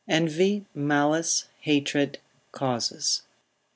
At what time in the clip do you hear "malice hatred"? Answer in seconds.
0.73-2.17